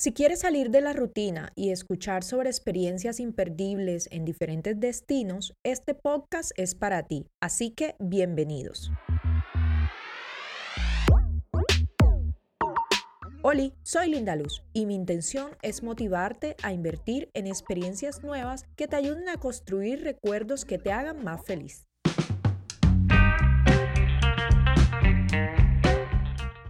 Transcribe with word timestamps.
Si 0.00 0.12
quieres 0.12 0.42
salir 0.42 0.70
de 0.70 0.80
la 0.80 0.92
rutina 0.92 1.50
y 1.56 1.70
escuchar 1.70 2.22
sobre 2.22 2.50
experiencias 2.50 3.18
imperdibles 3.18 4.08
en 4.12 4.24
diferentes 4.24 4.78
destinos, 4.78 5.54
este 5.64 5.92
podcast 5.92 6.52
es 6.56 6.76
para 6.76 7.08
ti, 7.08 7.26
así 7.40 7.72
que 7.72 7.96
bienvenidos. 7.98 8.92
Hola, 13.42 13.72
soy 13.82 14.10
Linda 14.10 14.36
Luz 14.36 14.62
y 14.72 14.86
mi 14.86 14.94
intención 14.94 15.56
es 15.62 15.82
motivarte 15.82 16.54
a 16.62 16.72
invertir 16.72 17.28
en 17.34 17.48
experiencias 17.48 18.22
nuevas 18.22 18.66
que 18.76 18.86
te 18.86 18.94
ayuden 18.94 19.28
a 19.28 19.38
construir 19.38 20.04
recuerdos 20.04 20.64
que 20.64 20.78
te 20.78 20.92
hagan 20.92 21.24
más 21.24 21.44
feliz. 21.44 21.87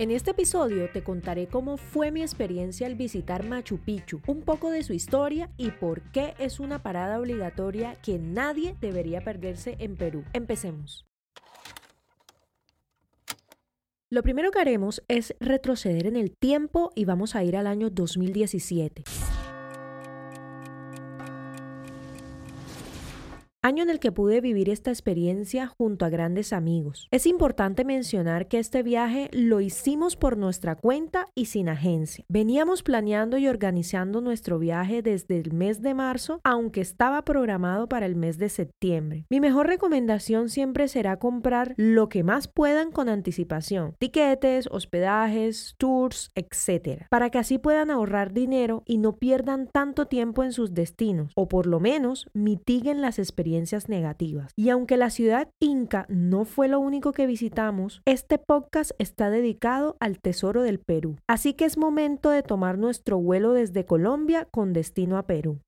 En 0.00 0.10
este 0.10 0.30
episodio 0.30 0.88
te 0.90 1.04
contaré 1.04 1.46
cómo 1.46 1.76
fue 1.76 2.10
mi 2.10 2.22
experiencia 2.22 2.86
al 2.86 2.94
visitar 2.94 3.44
Machu 3.44 3.76
Picchu, 3.76 4.22
un 4.26 4.40
poco 4.40 4.70
de 4.70 4.82
su 4.82 4.94
historia 4.94 5.50
y 5.58 5.72
por 5.72 6.00
qué 6.10 6.32
es 6.38 6.58
una 6.58 6.82
parada 6.82 7.20
obligatoria 7.20 7.96
que 7.96 8.18
nadie 8.18 8.74
debería 8.80 9.22
perderse 9.22 9.76
en 9.78 9.96
Perú. 9.96 10.24
Empecemos. 10.32 11.06
Lo 14.08 14.22
primero 14.22 14.50
que 14.50 14.60
haremos 14.60 15.02
es 15.08 15.36
retroceder 15.38 16.06
en 16.06 16.16
el 16.16 16.34
tiempo 16.34 16.92
y 16.94 17.04
vamos 17.04 17.36
a 17.36 17.44
ir 17.44 17.54
al 17.54 17.66
año 17.66 17.90
2017. 17.90 19.04
Año 23.70 23.84
en 23.84 23.90
el 23.90 24.00
que 24.00 24.10
pude 24.10 24.40
vivir 24.40 24.68
esta 24.68 24.90
experiencia 24.90 25.68
junto 25.68 26.04
a 26.04 26.08
grandes 26.08 26.52
amigos. 26.52 27.06
Es 27.12 27.24
importante 27.24 27.84
mencionar 27.84 28.48
que 28.48 28.58
este 28.58 28.82
viaje 28.82 29.28
lo 29.30 29.60
hicimos 29.60 30.16
por 30.16 30.36
nuestra 30.36 30.74
cuenta 30.74 31.28
y 31.36 31.44
sin 31.44 31.68
agencia. 31.68 32.24
Veníamos 32.28 32.82
planeando 32.82 33.38
y 33.38 33.46
organizando 33.46 34.20
nuestro 34.20 34.58
viaje 34.58 35.02
desde 35.02 35.38
el 35.38 35.52
mes 35.52 35.82
de 35.82 35.94
marzo, 35.94 36.40
aunque 36.42 36.80
estaba 36.80 37.24
programado 37.24 37.88
para 37.88 38.06
el 38.06 38.16
mes 38.16 38.38
de 38.38 38.48
septiembre. 38.48 39.24
Mi 39.30 39.38
mejor 39.38 39.68
recomendación 39.68 40.48
siempre 40.48 40.88
será 40.88 41.20
comprar 41.20 41.74
lo 41.76 42.08
que 42.08 42.24
más 42.24 42.48
puedan 42.48 42.90
con 42.90 43.08
anticipación, 43.08 43.94
tiquetes, 44.00 44.66
hospedajes, 44.68 45.76
tours, 45.78 46.32
etc., 46.34 47.04
para 47.08 47.30
que 47.30 47.38
así 47.38 47.58
puedan 47.58 47.92
ahorrar 47.92 48.32
dinero 48.32 48.82
y 48.84 48.98
no 48.98 49.14
pierdan 49.14 49.68
tanto 49.68 50.06
tiempo 50.06 50.42
en 50.42 50.52
sus 50.52 50.74
destinos, 50.74 51.30
o 51.36 51.46
por 51.46 51.66
lo 51.66 51.78
menos 51.78 52.26
mitiguen 52.34 53.00
las 53.00 53.20
experiencias 53.20 53.59
negativas. 53.88 54.52
Y 54.56 54.70
aunque 54.70 54.96
la 54.96 55.10
ciudad 55.10 55.48
inca 55.60 56.06
no 56.08 56.44
fue 56.44 56.68
lo 56.68 56.80
único 56.80 57.12
que 57.12 57.26
visitamos, 57.26 58.02
este 58.04 58.38
podcast 58.38 58.92
está 58.98 59.30
dedicado 59.30 59.96
al 60.00 60.20
tesoro 60.20 60.62
del 60.62 60.80
Perú. 60.80 61.16
Así 61.26 61.54
que 61.54 61.64
es 61.64 61.78
momento 61.78 62.30
de 62.30 62.42
tomar 62.42 62.78
nuestro 62.78 63.18
vuelo 63.18 63.52
desde 63.52 63.84
Colombia 63.84 64.46
con 64.50 64.72
destino 64.72 65.18
a 65.18 65.26
Perú. 65.26 65.60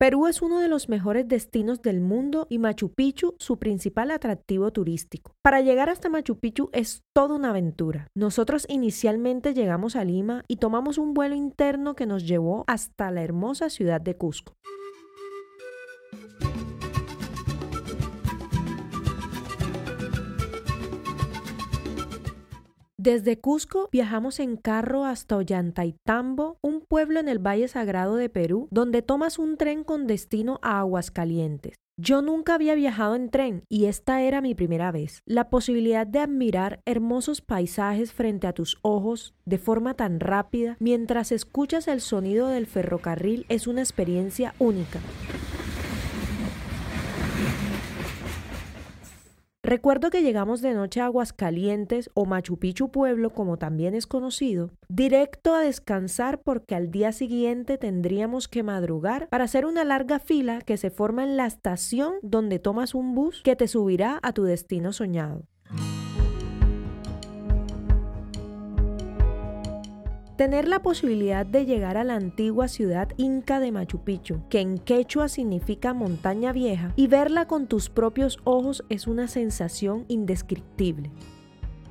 Perú 0.00 0.28
es 0.28 0.40
uno 0.40 0.60
de 0.60 0.68
los 0.68 0.88
mejores 0.88 1.28
destinos 1.28 1.82
del 1.82 2.00
mundo 2.00 2.46
y 2.48 2.58
Machu 2.58 2.88
Picchu 2.94 3.34
su 3.38 3.58
principal 3.58 4.10
atractivo 4.10 4.72
turístico. 4.72 5.34
Para 5.42 5.60
llegar 5.60 5.90
hasta 5.90 6.08
Machu 6.08 6.38
Picchu 6.38 6.70
es 6.72 7.02
toda 7.12 7.34
una 7.34 7.50
aventura. 7.50 8.08
Nosotros 8.14 8.64
inicialmente 8.70 9.52
llegamos 9.52 9.96
a 9.96 10.04
Lima 10.06 10.46
y 10.48 10.56
tomamos 10.56 10.96
un 10.96 11.12
vuelo 11.12 11.34
interno 11.34 11.96
que 11.96 12.06
nos 12.06 12.26
llevó 12.26 12.64
hasta 12.66 13.10
la 13.10 13.22
hermosa 13.22 13.68
ciudad 13.68 14.00
de 14.00 14.16
Cusco. 14.16 14.54
Desde 23.02 23.40
Cusco 23.40 23.88
viajamos 23.90 24.40
en 24.40 24.58
carro 24.58 25.06
hasta 25.06 25.38
Ollantaytambo, 25.38 26.58
un 26.60 26.82
pueblo 26.82 27.18
en 27.18 27.30
el 27.30 27.38
Valle 27.38 27.66
Sagrado 27.66 28.16
de 28.16 28.28
Perú, 28.28 28.68
donde 28.70 29.00
tomas 29.00 29.38
un 29.38 29.56
tren 29.56 29.84
con 29.84 30.06
destino 30.06 30.58
a 30.60 30.80
Aguascalientes. 30.80 31.76
Yo 31.96 32.20
nunca 32.20 32.56
había 32.56 32.74
viajado 32.74 33.14
en 33.14 33.30
tren 33.30 33.64
y 33.70 33.86
esta 33.86 34.20
era 34.20 34.42
mi 34.42 34.54
primera 34.54 34.92
vez. 34.92 35.22
La 35.24 35.48
posibilidad 35.48 36.06
de 36.06 36.18
admirar 36.18 36.82
hermosos 36.84 37.40
paisajes 37.40 38.12
frente 38.12 38.46
a 38.46 38.52
tus 38.52 38.76
ojos 38.82 39.32
de 39.46 39.56
forma 39.56 39.94
tan 39.94 40.20
rápida 40.20 40.76
mientras 40.78 41.32
escuchas 41.32 41.88
el 41.88 42.02
sonido 42.02 42.48
del 42.48 42.66
ferrocarril 42.66 43.46
es 43.48 43.66
una 43.66 43.80
experiencia 43.80 44.54
única. 44.58 45.00
Recuerdo 49.70 50.10
que 50.10 50.22
llegamos 50.22 50.62
de 50.62 50.74
noche 50.74 51.00
a 51.00 51.04
Aguascalientes 51.04 52.10
o 52.14 52.26
Machu 52.26 52.58
Picchu 52.58 52.90
Pueblo, 52.90 53.30
como 53.30 53.56
también 53.56 53.94
es 53.94 54.08
conocido, 54.08 54.72
directo 54.88 55.54
a 55.54 55.60
descansar 55.60 56.42
porque 56.42 56.74
al 56.74 56.90
día 56.90 57.12
siguiente 57.12 57.78
tendríamos 57.78 58.48
que 58.48 58.64
madrugar 58.64 59.28
para 59.28 59.44
hacer 59.44 59.66
una 59.66 59.84
larga 59.84 60.18
fila 60.18 60.60
que 60.60 60.76
se 60.76 60.90
forma 60.90 61.22
en 61.22 61.36
la 61.36 61.46
estación 61.46 62.14
donde 62.22 62.58
tomas 62.58 62.96
un 62.96 63.14
bus 63.14 63.42
que 63.44 63.54
te 63.54 63.68
subirá 63.68 64.18
a 64.24 64.32
tu 64.32 64.42
destino 64.42 64.92
soñado. 64.92 65.44
Tener 70.40 70.68
la 70.68 70.80
posibilidad 70.80 71.44
de 71.44 71.66
llegar 71.66 71.98
a 71.98 72.02
la 72.02 72.14
antigua 72.14 72.66
ciudad 72.66 73.10
inca 73.18 73.60
de 73.60 73.72
Machu 73.72 73.98
Picchu, 74.04 74.40
que 74.48 74.60
en 74.60 74.78
quechua 74.78 75.28
significa 75.28 75.92
montaña 75.92 76.50
vieja, 76.50 76.94
y 76.96 77.08
verla 77.08 77.46
con 77.46 77.66
tus 77.66 77.90
propios 77.90 78.38
ojos 78.44 78.82
es 78.88 79.06
una 79.06 79.28
sensación 79.28 80.06
indescriptible. 80.08 81.10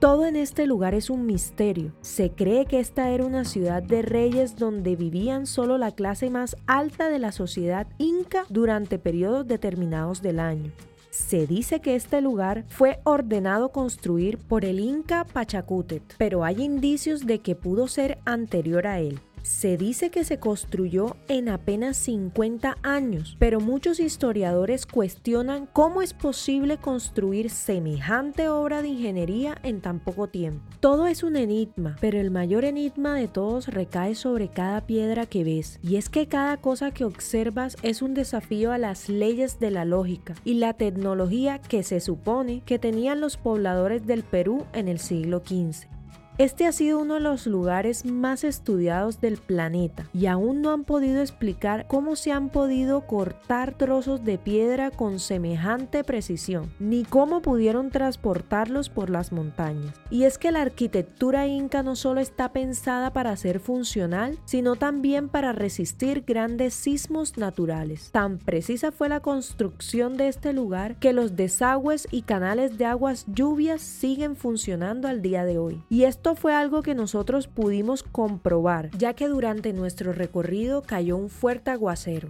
Todo 0.00 0.26
en 0.26 0.34
este 0.34 0.66
lugar 0.66 0.92
es 0.92 1.08
un 1.08 1.24
misterio. 1.24 1.92
Se 2.00 2.32
cree 2.32 2.66
que 2.66 2.80
esta 2.80 3.10
era 3.10 3.24
una 3.24 3.44
ciudad 3.44 3.80
de 3.80 4.02
reyes 4.02 4.56
donde 4.56 4.96
vivían 4.96 5.46
solo 5.46 5.78
la 5.78 5.92
clase 5.92 6.28
más 6.28 6.56
alta 6.66 7.10
de 7.10 7.20
la 7.20 7.30
sociedad 7.30 7.86
inca 7.98 8.44
durante 8.48 8.98
periodos 8.98 9.46
determinados 9.46 10.20
del 10.20 10.40
año. 10.40 10.72
Se 11.12 11.46
dice 11.46 11.80
que 11.80 11.94
este 11.94 12.22
lugar 12.22 12.64
fue 12.68 13.00
ordenado 13.04 13.68
construir 13.68 14.38
por 14.38 14.64
el 14.64 14.80
Inca 14.80 15.26
Pachacútec, 15.30 16.02
pero 16.16 16.42
hay 16.42 16.62
indicios 16.62 17.26
de 17.26 17.40
que 17.40 17.54
pudo 17.54 17.86
ser 17.86 18.18
anterior 18.24 18.86
a 18.86 18.98
él. 18.98 19.20
Se 19.42 19.76
dice 19.76 20.10
que 20.10 20.24
se 20.24 20.38
construyó 20.38 21.16
en 21.26 21.48
apenas 21.48 21.96
50 21.96 22.76
años, 22.82 23.36
pero 23.40 23.60
muchos 23.60 23.98
historiadores 23.98 24.86
cuestionan 24.86 25.66
cómo 25.72 26.00
es 26.00 26.14
posible 26.14 26.78
construir 26.78 27.50
semejante 27.50 28.48
obra 28.48 28.82
de 28.82 28.88
ingeniería 28.88 29.58
en 29.64 29.80
tan 29.80 29.98
poco 29.98 30.28
tiempo. 30.28 30.62
Todo 30.78 31.08
es 31.08 31.24
un 31.24 31.34
enigma, 31.34 31.96
pero 32.00 32.20
el 32.20 32.30
mayor 32.30 32.64
enigma 32.64 33.16
de 33.16 33.26
todos 33.26 33.66
recae 33.66 34.14
sobre 34.14 34.48
cada 34.48 34.86
piedra 34.86 35.26
que 35.26 35.42
ves, 35.42 35.80
y 35.82 35.96
es 35.96 36.08
que 36.08 36.28
cada 36.28 36.56
cosa 36.58 36.92
que 36.92 37.04
observas 37.04 37.76
es 37.82 38.00
un 38.00 38.14
desafío 38.14 38.70
a 38.70 38.78
las 38.78 39.08
leyes 39.08 39.58
de 39.58 39.72
la 39.72 39.84
lógica 39.84 40.34
y 40.44 40.54
la 40.54 40.74
tecnología 40.74 41.60
que 41.60 41.82
se 41.82 41.98
supone 41.98 42.62
que 42.64 42.78
tenían 42.78 43.20
los 43.20 43.36
pobladores 43.36 44.06
del 44.06 44.22
Perú 44.22 44.66
en 44.72 44.86
el 44.86 45.00
siglo 45.00 45.42
XV. 45.44 46.01
Este 46.38 46.66
ha 46.66 46.72
sido 46.72 46.98
uno 46.98 47.14
de 47.14 47.20
los 47.20 47.46
lugares 47.46 48.06
más 48.06 48.42
estudiados 48.42 49.20
del 49.20 49.36
planeta 49.36 50.08
y 50.14 50.26
aún 50.26 50.62
no 50.62 50.70
han 50.70 50.84
podido 50.84 51.20
explicar 51.20 51.86
cómo 51.88 52.16
se 52.16 52.32
han 52.32 52.48
podido 52.48 53.06
cortar 53.06 53.74
trozos 53.74 54.24
de 54.24 54.38
piedra 54.38 54.90
con 54.90 55.18
semejante 55.18 56.04
precisión, 56.04 56.72
ni 56.78 57.04
cómo 57.04 57.42
pudieron 57.42 57.90
transportarlos 57.90 58.88
por 58.88 59.10
las 59.10 59.30
montañas. 59.30 59.94
Y 60.08 60.24
es 60.24 60.38
que 60.38 60.52
la 60.52 60.62
arquitectura 60.62 61.46
inca 61.46 61.82
no 61.82 61.96
solo 61.96 62.20
está 62.20 62.50
pensada 62.50 63.12
para 63.12 63.36
ser 63.36 63.60
funcional, 63.60 64.38
sino 64.46 64.76
también 64.76 65.28
para 65.28 65.52
resistir 65.52 66.24
grandes 66.26 66.72
sismos 66.72 67.36
naturales. 67.36 68.10
Tan 68.10 68.38
precisa 68.38 68.90
fue 68.90 69.10
la 69.10 69.20
construcción 69.20 70.16
de 70.16 70.28
este 70.28 70.54
lugar 70.54 70.96
que 70.96 71.12
los 71.12 71.36
desagües 71.36 72.08
y 72.10 72.22
canales 72.22 72.78
de 72.78 72.86
aguas 72.86 73.26
lluvias 73.28 73.82
siguen 73.82 74.34
funcionando 74.34 75.08
al 75.08 75.20
día 75.20 75.44
de 75.44 75.58
hoy. 75.58 75.82
Y 75.90 76.04
esto 76.22 76.36
fue 76.36 76.54
algo 76.54 76.82
que 76.82 76.94
nosotros 76.94 77.48
pudimos 77.48 78.04
comprobar, 78.04 78.96
ya 78.96 79.12
que 79.12 79.26
durante 79.26 79.72
nuestro 79.72 80.12
recorrido 80.12 80.82
cayó 80.82 81.16
un 81.16 81.28
fuerte 81.28 81.72
aguacero. 81.72 82.28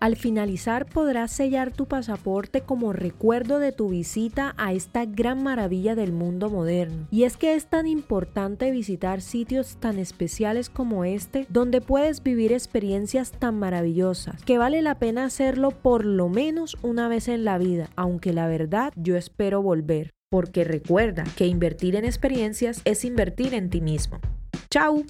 Al 0.00 0.16
finalizar 0.16 0.86
podrás 0.86 1.30
sellar 1.30 1.70
tu 1.70 1.86
pasaporte 1.86 2.62
como 2.62 2.92
recuerdo 2.92 3.60
de 3.60 3.70
tu 3.70 3.90
visita 3.90 4.54
a 4.56 4.72
esta 4.72 5.04
gran 5.04 5.40
maravilla 5.44 5.94
del 5.94 6.10
mundo 6.10 6.50
moderno. 6.50 7.06
Y 7.12 7.22
es 7.22 7.36
que 7.36 7.54
es 7.54 7.66
tan 7.66 7.86
importante 7.86 8.72
visitar 8.72 9.20
sitios 9.20 9.76
tan 9.76 10.00
especiales 10.00 10.68
como 10.68 11.04
este, 11.04 11.46
donde 11.48 11.80
puedes 11.80 12.24
vivir 12.24 12.52
experiencias 12.52 13.30
tan 13.30 13.56
maravillosas, 13.56 14.42
que 14.42 14.58
vale 14.58 14.82
la 14.82 14.96
pena 14.96 15.26
hacerlo 15.26 15.70
por 15.70 16.04
lo 16.04 16.28
menos 16.28 16.76
una 16.82 17.06
vez 17.06 17.28
en 17.28 17.44
la 17.44 17.56
vida, 17.56 17.88
aunque 17.94 18.32
la 18.32 18.48
verdad 18.48 18.92
yo 18.96 19.14
espero 19.14 19.62
volver 19.62 20.15
porque 20.30 20.64
recuerda 20.64 21.24
que 21.36 21.46
invertir 21.46 21.96
en 21.96 22.04
experiencias 22.04 22.80
es 22.84 23.04
invertir 23.04 23.54
en 23.54 23.70
ti 23.70 23.80
mismo. 23.80 24.20
¡Chao! 24.70 25.04